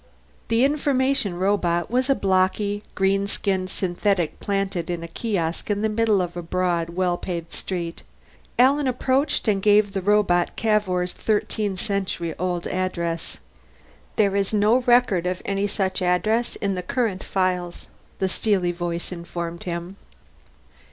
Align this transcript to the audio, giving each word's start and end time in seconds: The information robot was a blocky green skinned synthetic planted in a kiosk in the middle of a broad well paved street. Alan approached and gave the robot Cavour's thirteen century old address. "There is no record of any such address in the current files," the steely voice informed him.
The 0.47 0.65
information 0.65 1.35
robot 1.35 1.91
was 1.91 2.09
a 2.09 2.15
blocky 2.15 2.81
green 2.95 3.27
skinned 3.27 3.69
synthetic 3.69 4.39
planted 4.39 4.89
in 4.89 5.03
a 5.03 5.07
kiosk 5.07 5.69
in 5.69 5.83
the 5.83 5.89
middle 5.93 6.23
of 6.23 6.35
a 6.35 6.41
broad 6.41 6.89
well 6.89 7.19
paved 7.19 7.51
street. 7.53 8.01
Alan 8.57 8.87
approached 8.87 9.47
and 9.47 9.61
gave 9.61 9.91
the 9.93 10.01
robot 10.01 10.55
Cavour's 10.55 11.13
thirteen 11.13 11.77
century 11.77 12.33
old 12.39 12.65
address. 12.65 13.37
"There 14.15 14.35
is 14.35 14.51
no 14.55 14.77
record 14.87 15.27
of 15.27 15.39
any 15.45 15.67
such 15.67 16.01
address 16.01 16.55
in 16.55 16.73
the 16.73 16.81
current 16.81 17.23
files," 17.23 17.87
the 18.17 18.27
steely 18.27 18.71
voice 18.71 19.11
informed 19.11 19.65
him. 19.65 19.97